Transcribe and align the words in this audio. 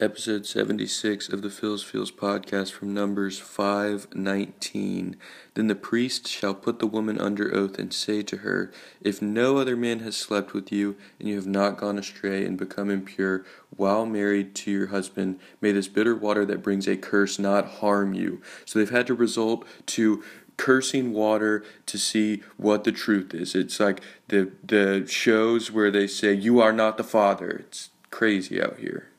episode 0.00 0.46
76 0.46 1.28
of 1.28 1.42
the 1.42 1.50
Phil's 1.50 1.82
Feels 1.82 2.10
podcast 2.10 2.72
from 2.72 2.94
Numbers 2.94 3.38
5:19 3.38 5.16
Then 5.52 5.66
the 5.66 5.74
priest 5.74 6.26
shall 6.26 6.54
put 6.54 6.78
the 6.78 6.86
woman 6.86 7.20
under 7.20 7.54
oath 7.54 7.78
and 7.78 7.92
say 7.92 8.22
to 8.22 8.38
her 8.38 8.72
if 9.02 9.20
no 9.20 9.58
other 9.58 9.76
man 9.76 10.00
has 10.00 10.16
slept 10.16 10.54
with 10.54 10.72
you 10.72 10.96
and 11.20 11.28
you 11.28 11.36
have 11.36 11.46
not 11.46 11.76
gone 11.76 11.98
astray 11.98 12.42
and 12.42 12.56
become 12.56 12.90
impure 12.90 13.44
while 13.76 14.06
married 14.06 14.54
to 14.54 14.70
your 14.70 14.86
husband 14.86 15.38
may 15.60 15.72
this 15.72 15.88
bitter 15.88 16.16
water 16.16 16.46
that 16.46 16.62
brings 16.62 16.88
a 16.88 16.96
curse 16.96 17.38
not 17.38 17.66
harm 17.66 18.14
you. 18.14 18.40
So 18.64 18.78
they've 18.78 18.88
had 18.88 19.06
to 19.08 19.14
resort 19.14 19.66
to 19.88 20.24
cursing 20.56 21.12
water 21.12 21.64
to 21.84 21.98
see 21.98 22.42
what 22.56 22.84
the 22.84 22.92
truth 22.92 23.34
is. 23.34 23.54
It's 23.54 23.78
like 23.78 24.00
the 24.28 24.52
the 24.64 25.06
shows 25.06 25.70
where 25.70 25.90
they 25.90 26.06
say 26.06 26.32
you 26.32 26.60
are 26.60 26.72
not 26.72 26.96
the 26.96 27.04
father. 27.04 27.64
It's 27.66 27.90
crazy 28.10 28.60
out 28.60 28.78
here. 28.78 29.11